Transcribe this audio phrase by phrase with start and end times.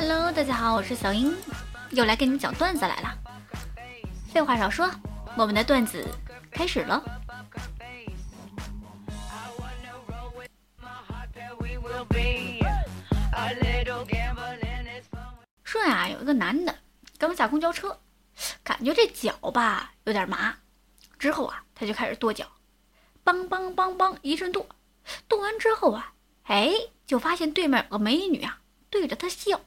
[0.00, 1.36] Hello，大家好，我是小英，
[1.90, 3.18] 又来给你们讲段子来了。
[4.32, 4.90] 废话少说，
[5.36, 6.08] 我们的段子
[6.50, 7.04] 开始了。
[15.62, 16.74] 说呀，有一个男的
[17.18, 18.00] 刚下公交车，
[18.64, 20.54] 感觉这脚吧有点麻，
[21.18, 22.46] 之后啊，他就开始跺脚，
[23.22, 24.66] 梆梆梆梆一阵跺，
[25.28, 26.14] 跺完之后啊，
[26.44, 26.72] 哎，
[27.06, 29.60] 就发现对面有个美女啊，对着他笑。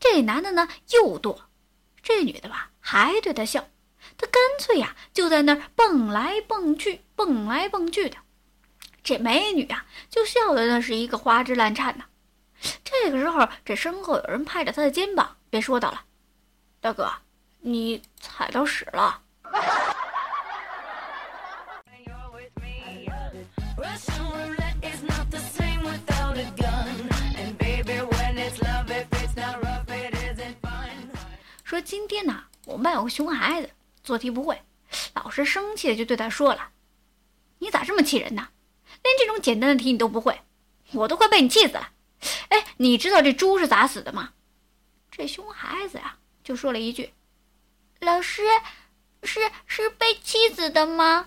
[0.00, 1.38] 这男的呢又跺，
[2.02, 3.68] 这女的吧还对他笑，
[4.16, 8.16] 他干脆呀就在那儿蹦来蹦去，蹦来蹦去的。
[9.02, 12.04] 这美女啊就笑的那是一个花枝乱颤呐。
[12.84, 16.02] 这个时候，这身后有人拍着他的肩膀，便说道了
[16.80, 17.10] ：“大哥，
[17.60, 19.22] 你踩到屎了。”
[31.88, 33.70] 今天呢，我们班有个熊孩子
[34.04, 34.62] 做题不会，
[35.14, 36.68] 老师生气的就对他说了
[37.60, 38.48] ：“你咋这么气人呢？
[39.02, 40.42] 连这种简单的题你都不会，
[40.92, 41.92] 我都快被你气死了。”
[42.50, 44.34] 哎，你知道这猪是咋死的吗？
[45.10, 47.14] 这熊孩子呀就说了一句
[48.00, 48.42] ：“老师，
[49.22, 51.26] 是是被气死的吗？”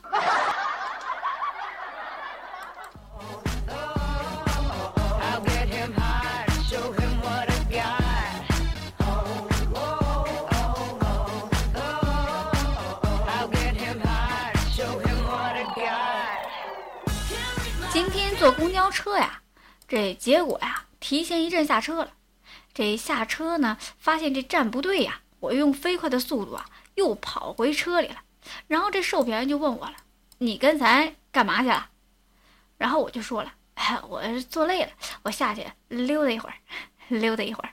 [18.41, 19.43] 坐公交车呀，
[19.87, 22.13] 这结果呀，提前一阵下车了。
[22.73, 28.15] 这下车呢，发现这站不对呀，我用飞快的速度啊，又跑回车里了。
[28.65, 29.93] 然后这售票员就问我了
[30.39, 31.89] ：“你刚才干嘛去了？”
[32.79, 34.89] 然后我就说了：“哎，我坐累了，
[35.21, 36.55] 我下去溜达一会儿，
[37.09, 37.69] 溜达一会儿。”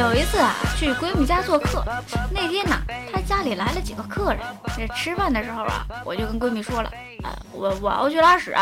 [0.00, 1.84] 有一次啊，去闺蜜家做客，
[2.32, 2.74] 那天呢，
[3.12, 4.40] 她家里来了几个客人。
[4.74, 6.90] 这吃饭的时候啊，我就跟闺蜜说了
[7.22, 8.56] ：“呃，我我要去拉屎。”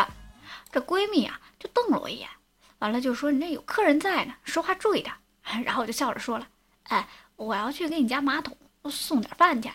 [0.73, 2.29] 这闺蜜啊，就瞪了我一眼，
[2.81, 5.15] 完了就说：“你这有客人在呢，说话注意点。”
[5.65, 6.47] 然后我就笑着说了
[6.91, 7.07] ：“哎，
[7.37, 8.57] 我要去给你家马桶
[8.91, 9.71] 送点饭去。”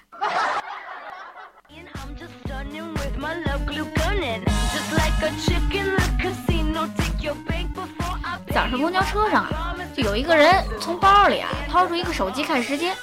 [8.54, 12.96] 早上公交车上啊，就有一个人从包里啊掏出一个手机看时间，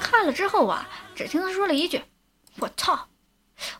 [0.00, 2.02] 看了之后啊，只听他说了一句
[2.60, 3.08] ：“我操！”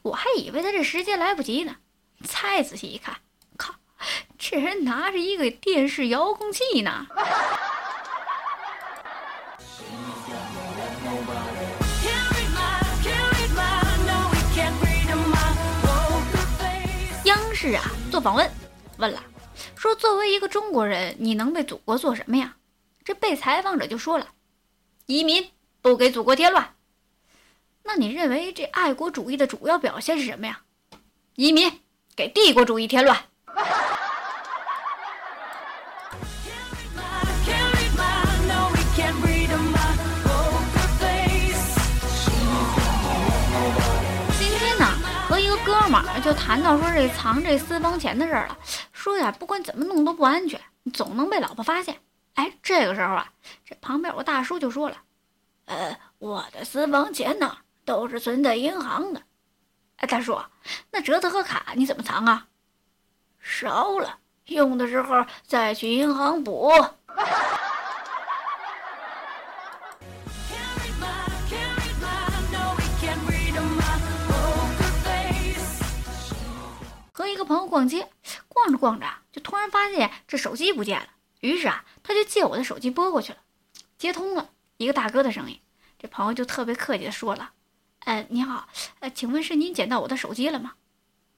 [0.02, 1.76] 我还以为他这时间来不及呢，
[2.24, 3.16] 再仔细一看，
[3.56, 3.74] 靠，
[4.36, 7.06] 这人拿着一个电视遥控器呢。
[17.24, 18.50] 央视啊做访问，
[18.96, 19.22] 问了。
[19.76, 22.56] 说作为一个中国人，你能为祖国做什么呀？
[23.04, 24.28] 这被采访者就说了
[25.06, 26.74] ：“移民，不给祖国添乱。”
[27.84, 30.60] 那你认为这爱国主义的主要表现是什么呀？
[31.36, 31.80] 移民，
[32.14, 33.18] 给帝国主义添乱。
[44.38, 44.86] 今天呢，
[45.26, 48.58] 和一个哥们儿就谈到说这藏这私房钱的事儿了。
[49.08, 50.60] 说呀，不管怎么弄都不安全，
[50.92, 51.98] 总能被老婆发现。
[52.34, 53.32] 哎，这个时候啊，
[53.64, 54.98] 这旁边有个大叔就说了
[55.64, 59.22] ：“呃，我的私房钱呢，都是存在银行的。
[59.96, 60.38] 哎，大叔，
[60.90, 62.48] 那折子和卡你怎么藏啊？
[63.40, 66.70] 烧了，用的时候再去银行补。”
[77.10, 78.08] 和一个朋友逛街，
[78.68, 81.08] 逛着逛着就突然发现这手机不见了，
[81.40, 83.38] 于是啊，他就借我的手机拨过去了，
[83.96, 85.60] 接通了一个大哥的声音，
[85.98, 87.52] 这朋友就特别客气的说了
[88.04, 88.68] ：“呃，你好，
[89.00, 90.74] 呃，请问是您捡到我的手机了吗？”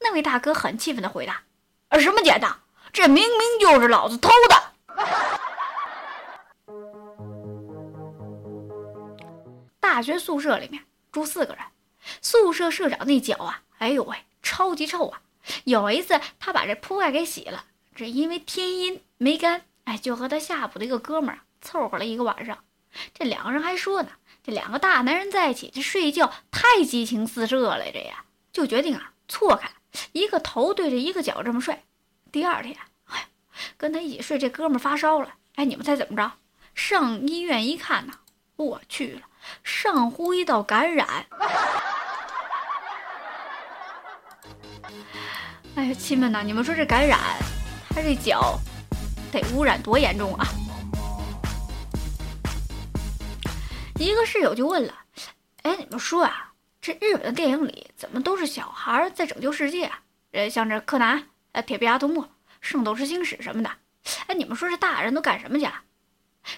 [0.00, 1.42] 那位大哥很气愤的回答
[1.90, 2.56] ：“啊，什么捡的？
[2.92, 4.72] 这明明就是老子偷的！”
[9.78, 11.64] 大学宿舍里面住四个人，
[12.22, 15.20] 宿舍社长那脚啊，哎呦喂，超级臭啊！
[15.64, 17.64] 有一次，他把这铺盖给洗了，
[17.94, 22.58] 只因为天阴没干，哎，就和他下铺的一个哥们儿凑合了一个晚上。
[23.14, 24.10] 这两个人还说呢，
[24.42, 29.70] 这两个大男人在一起，这睡觉太激情四射了，这呀，就决定啊错开，
[30.12, 31.84] 一个头对着一个脚这么睡。
[32.32, 32.76] 第二天，
[33.06, 33.28] 哎，
[33.76, 36.32] 跟他一起睡这哥们儿发烧了，哎，你们猜怎么着？
[36.74, 38.14] 上医院一看呢，
[38.56, 39.22] 我去了，
[39.62, 41.26] 上呼吸道感染！
[45.76, 47.18] 哎呀，亲们呐，你们说这感染，
[47.88, 48.58] 他这脚
[49.30, 50.46] 得污染多严重啊！
[53.96, 54.94] 一个室友就问了
[55.62, 59.90] ：“哎，你们说啊，这日本的电影里怎么都是小孩在拯救世界？
[60.32, 62.26] 呃，像这柯南、呃铁臂阿童木、
[62.60, 63.70] 圣斗士星矢什么的。
[64.26, 65.74] 哎，你们说这大人都干什么去了？”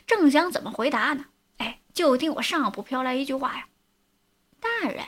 [0.07, 1.25] 正想怎么回答呢，
[1.59, 3.67] 哎，就听我上铺飘来一句话呀
[4.59, 5.05] ：“大人，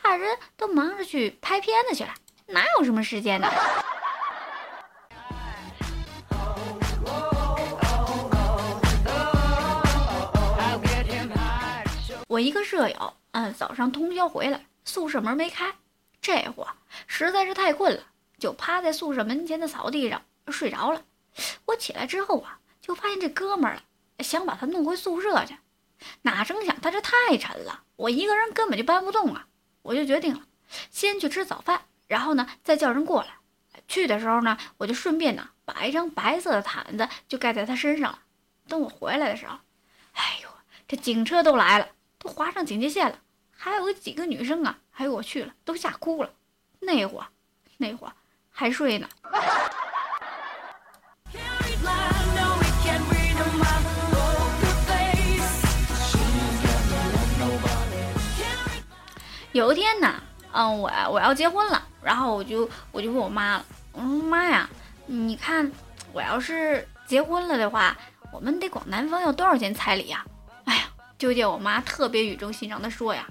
[0.00, 2.14] 大人都忙着去拍片子去了，
[2.46, 3.48] 哪有什么时间呢？”
[12.28, 15.74] 我一个舍友，嗯，早上通宵回来，宿舍门没开，
[16.20, 16.66] 这会
[17.06, 18.02] 实在是太困了，
[18.38, 21.02] 就趴在宿舍门前的草地上睡着了。
[21.66, 23.82] 我起来之后啊，就发现这哥们儿了。
[24.18, 25.56] 想把他弄回宿舍去，
[26.22, 29.48] 哪成想他这太沉了，我一个人根本就搬不动啊！
[29.82, 30.42] 我就决定了，
[30.92, 33.28] 先去吃早饭，然后呢再叫人过来。
[33.88, 38.18] 去的时候呢，我就顺便呢把一张白色的毯子就盖在他身上了。
[38.68, 39.56] 等我回来的时候，
[40.12, 40.48] 哎呦，
[40.86, 41.88] 这警车都来了，
[42.18, 43.18] 都划上警戒线了，
[43.50, 46.30] 还有几个女生啊，还有我去了，都吓哭了。
[46.80, 47.26] 那会儿，
[47.78, 48.12] 那会儿
[48.50, 49.08] 还睡呢。
[59.52, 64.68] 有一天呢，嗯，我我要结婚了，然后我就我就问我妈了，我说妈呀，
[65.06, 65.70] 你看
[66.12, 67.96] 我要是结婚了的话，
[68.32, 70.24] 我们得管男方要多少钱彩礼呀？
[70.64, 70.84] 哎呀，
[71.18, 73.26] 就见我妈特别语重心长的说呀，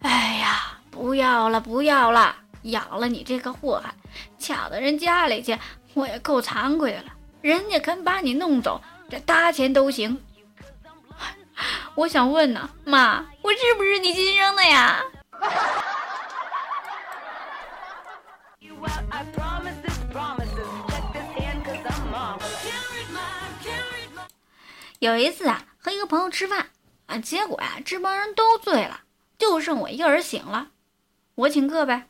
[0.00, 3.94] 哎呀，不要了不要了，养了你这个祸害，
[4.38, 5.58] 抢到人家里去，
[5.92, 7.12] 我也够惭愧的了。
[7.42, 8.80] 人家肯把你弄走，
[9.10, 10.18] 这搭钱都行。
[11.94, 15.02] 我想问呢，妈，我是不是你亲生的呀？
[25.00, 26.70] 有一次啊，和一个朋友吃饭
[27.06, 29.02] 啊，结果呀，这帮人都醉了，
[29.36, 30.70] 就剩我一个人醒了。
[31.34, 32.08] 我请客呗，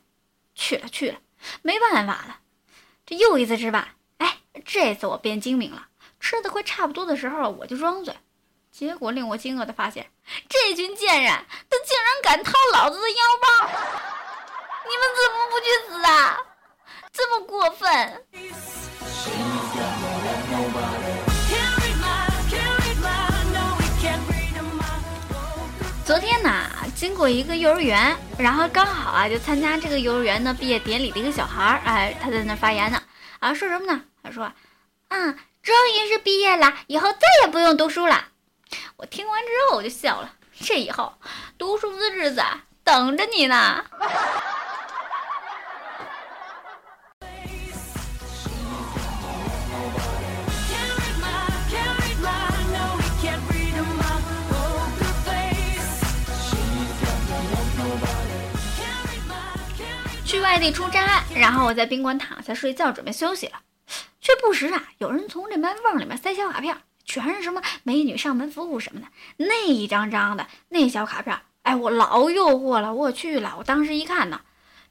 [0.53, 1.19] 去了去了，
[1.61, 2.39] 没办法了。
[3.05, 5.87] 这又一次吃饭，哎，这次我变精明了，
[6.21, 8.15] 吃的快差不多的时候，我就装醉。
[8.71, 10.09] 结果令我惊愕的发现，
[10.47, 11.33] 这群贱人，
[11.69, 13.69] 他竟然敢掏老子的腰包！
[14.87, 16.39] 你们怎么不去死啊？
[17.17, 17.89] 这么过分！
[26.05, 26.51] 昨天呢，
[26.93, 33.01] 经过一个幼儿园，然后刚好啊，就参加这个幼儿园的毕业典礼的一个小孩儿，哎，他在那发言呢，
[33.39, 34.01] 啊，说什么呢？
[34.21, 35.17] 他说，啊，
[35.63, 38.25] 终于是毕业了，以后再也不用读书了。
[38.97, 40.29] 我听完之后我就笑了，
[40.59, 41.13] 这以后
[41.57, 42.43] 读书的日子
[42.83, 43.85] 等着你呢。
[60.35, 63.53] 去外地出差，然后我在宾馆躺下睡觉，准备休息了，
[64.19, 66.75] 却不时啊有人从这门缝里面塞小卡片。
[67.05, 73.55] 全是什么美女上门服务什么的，那一张张的那小卡片，哎，我老诱惑了，我去了。
[73.57, 74.41] 我当时一看呢，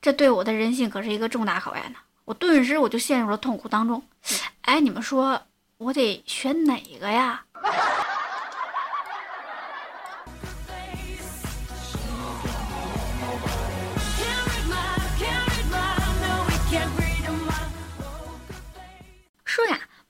[0.00, 1.98] 这对我的人性可是一个重大考验呢。
[2.24, 4.02] 我顿时我就陷入了痛苦当中。
[4.62, 5.42] 哎，你们说
[5.76, 7.44] 我得选哪个呀？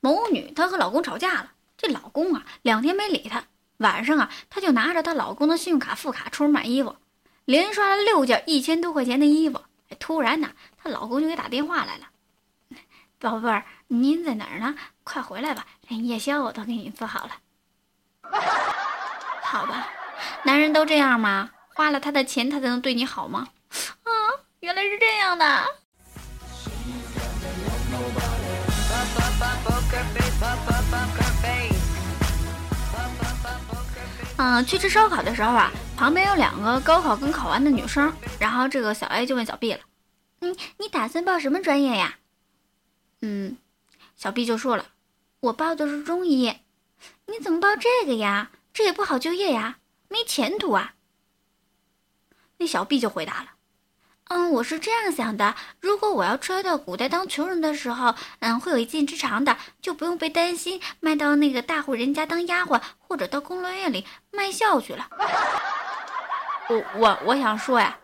[0.04, 1.52] 某女她和老公吵架了。
[1.78, 3.44] 这老公啊，两天没理她。
[3.78, 6.96] 晚上啊，她就拿着她老公的信用卡副卡出门买衣服，
[7.46, 9.62] 连刷了六件一千多块钱的衣服。
[9.98, 12.08] 突然呢，她老公就给打电话来了
[13.18, 14.74] ：“宝贝儿，您在哪儿呢？
[15.04, 17.30] 快回来吧，连夜宵我都给你做好了。”
[19.42, 19.88] 好吧，
[20.42, 21.48] 男人都这样吗？
[21.74, 23.48] 花了他的钱，他才能对你好吗？
[24.02, 24.12] 啊，
[24.60, 25.64] 原来是这样的。
[34.36, 39.80] 嗯，去吃烧烤的时候啊，旁边有两个高考刚考完的女生，然后这个小 A 就问小 B 了
[40.40, 42.18] ：“嗯，你打算报什么专业呀？”
[43.22, 43.56] 嗯，
[44.16, 44.86] 小 B 就说了
[45.40, 46.52] ：“我报的是中医。”
[47.26, 48.50] 你怎么报这个呀？
[48.72, 50.94] 这也不好就业呀，没前途啊。
[52.58, 53.50] 那小 B 就回答了
[54.28, 65.06] ：“嗯，我是这样想的，如果我要穿越到古代当穷人的时候，嗯，会有一技之长的，就不用被担心卖到那个大户人家当丫鬟，或者到宫乐院里卖笑去了。
[66.68, 67.94] 我我我想说呀，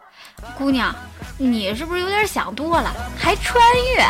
[0.59, 0.95] 姑娘，
[1.39, 2.93] 你是不是有点想多了？
[3.19, 3.59] 还穿
[3.97, 4.05] 越？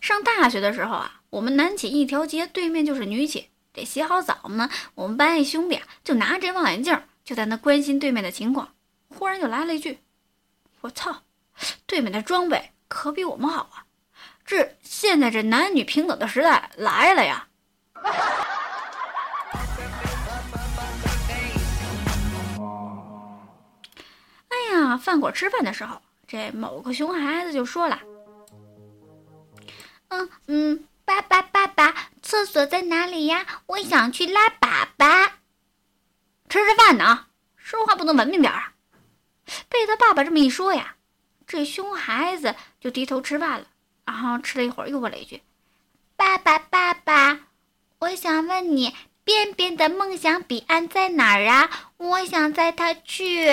[0.00, 3.44] 上大学的时候啊，我们男寝一条街对面就是女寝。
[3.78, 8.74] 得洗好澡呢，我们班一兄弟啊，就拿着望远镜，就在那关心对面的情况。
[9.08, 10.00] 忽然就来了一句
[10.82, 11.22] ：“我操，
[11.86, 13.86] 对面的装备可比我们好啊！
[14.44, 17.46] 这现在这男女平等的时代来了呀！”
[24.48, 28.00] 哎呀，饭馆吃饭的时候，这某个熊孩子就说了
[30.08, 33.44] ：“嗯嗯。”爸爸，爸爸，厕所在哪里呀？
[33.66, 35.30] 我想去拉粑粑。
[36.48, 38.72] 吃着饭呢，说话不能文明点啊！
[39.68, 40.94] 被他爸爸这么一说呀，
[41.46, 43.66] 这熊孩子就低头吃饭了。
[44.06, 45.42] 然后吃了一会儿，又问了一句
[46.16, 47.40] ：“爸爸，爸爸，
[47.98, 48.94] 我想问你，
[49.24, 51.68] 便便的梦想彼岸在哪儿啊？
[51.98, 53.52] 我想载他去。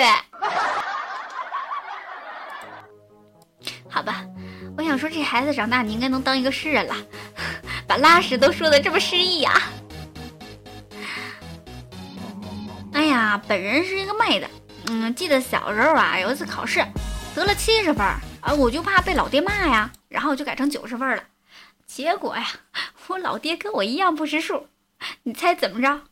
[3.90, 4.24] 好吧。
[4.78, 6.94] 我想说，这孩子长大，你应该能当一个诗人了，
[7.86, 9.62] 把拉屎都说的这么诗意呀！
[12.92, 14.48] 哎呀，本人是一个妹子，
[14.86, 16.84] 嗯，记得小时候啊，有一次考试
[17.34, 18.04] 得了七十分
[18.40, 21.22] 啊，我就怕被老爹骂呀，然后就改成九十分了。
[21.86, 22.46] 结果呀，
[23.06, 24.66] 我老爹跟我一样不识数，
[25.22, 26.02] 你猜怎么着？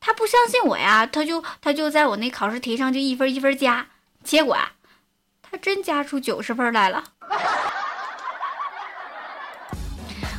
[0.00, 3.88] 他不相信我呀，他就他就在我那考试题上就一分一分加，
[4.22, 4.72] 结果啊，
[5.42, 7.02] 他真加出九十分来了。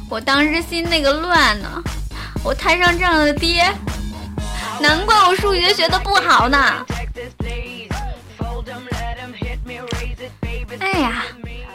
[0.09, 1.83] 我当时心那个乱呢，
[2.43, 3.63] 我摊上这样的爹，
[4.81, 6.83] 难怪我数学学的不好呢。
[10.79, 11.23] 哎呀，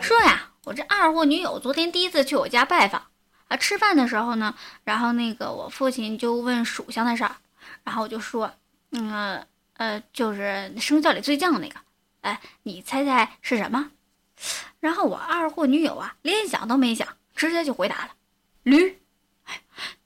[0.01, 3.01] 说呀，我这二货女友昨天第一次去我家拜访
[3.47, 7.37] 啊，吃饭的时候呢，然后那个我父亲就问属相的事儿，
[7.85, 8.53] 然后我就说，
[8.91, 11.77] 嗯呃，就是生肖里最犟那个，
[12.23, 13.91] 哎，你猜猜是什么？
[14.81, 18.09] 然后我二货女友啊，连想都没想，直接就回答了。
[18.65, 18.99] 驴，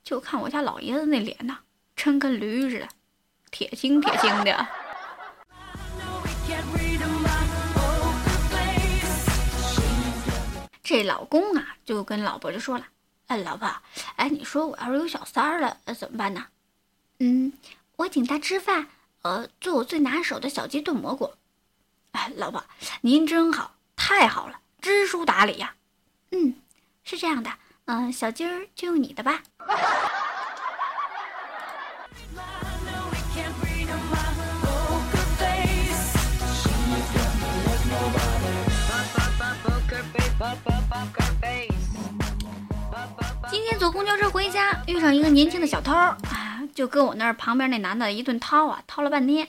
[0.02, 1.58] 就看我家老爷子那脸呐，
[1.94, 2.88] 真跟驴似的，
[3.52, 4.66] 铁青铁青的。
[10.82, 12.84] 这老公啊，就跟老婆就说了
[13.28, 13.72] ：“哎，老婆，
[14.16, 16.44] 哎，你说我要是有小三儿了，怎么办呢？”
[17.20, 17.52] 嗯，
[17.94, 18.88] 我请他吃饭，
[19.22, 21.32] 呃，做我最拿手的小鸡炖蘑菇。
[22.10, 22.64] 哎，老婆，
[23.02, 25.76] 您真好，太好了，知书达理呀。
[26.32, 26.56] 嗯，
[27.04, 27.52] 是这样的。
[27.90, 29.42] 嗯，小鸡儿就用你的吧。
[43.50, 49.48] 今天坐公交车回家，遇上一个年轻的小偷，啊，就跟我那旁边那男的一顿掏啊，掏了半天。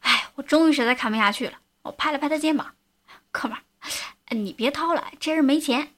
[0.00, 2.74] 哎，我终于实在看不下去了，我拍了拍他肩膀，
[3.30, 5.94] 哥们儿，你别掏了，这人没钱。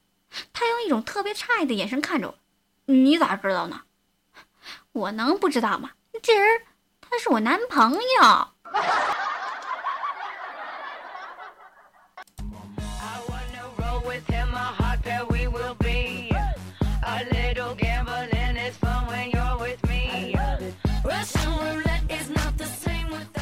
[0.53, 2.35] 他用一种特别诧异的眼神看着我，
[2.87, 3.83] 你咋知道呢？
[4.93, 5.91] 我能不知道吗？
[6.23, 6.63] 这人
[7.01, 8.49] 他是我男朋友。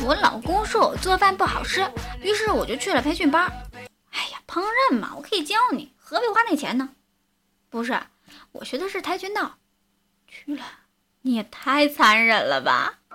[0.02, 1.88] 我老公说我做饭不好吃，
[2.20, 3.46] 于是我就去了培训班。
[4.10, 5.92] 哎呀，烹饪嘛，我可以教你。
[6.10, 6.88] 何必花那钱呢？
[7.68, 7.96] 不是，
[8.50, 9.52] 我学的是跆拳道。
[10.26, 10.64] 去了，
[11.22, 12.94] 你也太残忍了吧！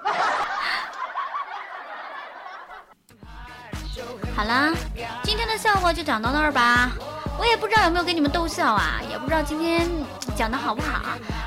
[4.33, 4.73] 好啦，
[5.23, 6.89] 今天的笑话就讲到那儿吧。
[7.37, 9.85] 我也不知道有没有给你们逗笑啊，也不知道今天
[10.37, 11.01] 讲的好不好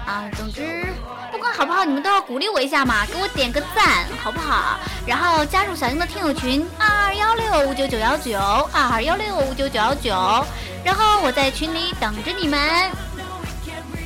[0.06, 0.30] 啊。
[0.36, 0.84] 总之，
[1.32, 4.78] 不管好不好，你们都要鼓励我一下嘛，给我点个赞，好不好？
[5.06, 10.44] 然后加入小英的听友群二二幺六五九九幺九二二幺六五九九幺九。
[10.84, 12.58] 然后我在群里等着你们。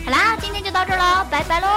[0.05, 1.69] 好啦，今天就到这儿了，拜拜喽。